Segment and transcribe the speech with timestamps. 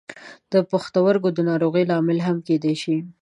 [0.51, 2.97] د پښتورګو د ناروغیو لامل هم کیدای شي.